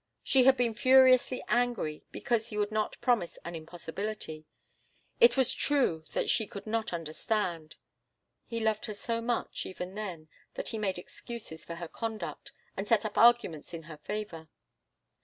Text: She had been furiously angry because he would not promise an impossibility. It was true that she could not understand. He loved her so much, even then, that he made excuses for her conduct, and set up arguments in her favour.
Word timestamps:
She 0.23 0.45
had 0.45 0.57
been 0.57 0.73
furiously 0.73 1.43
angry 1.47 2.07
because 2.11 2.47
he 2.47 2.57
would 2.57 2.71
not 2.71 2.99
promise 3.01 3.37
an 3.45 3.53
impossibility. 3.53 4.47
It 5.19 5.37
was 5.37 5.53
true 5.53 6.05
that 6.13 6.27
she 6.27 6.47
could 6.47 6.65
not 6.65 6.91
understand. 6.91 7.75
He 8.47 8.59
loved 8.59 8.87
her 8.87 8.95
so 8.95 9.21
much, 9.21 9.63
even 9.67 9.93
then, 9.93 10.27
that 10.55 10.69
he 10.69 10.79
made 10.79 10.97
excuses 10.97 11.63
for 11.63 11.75
her 11.75 11.87
conduct, 11.87 12.51
and 12.75 12.87
set 12.87 13.05
up 13.05 13.15
arguments 13.15 13.75
in 13.75 13.83
her 13.83 13.97
favour. 13.97 14.49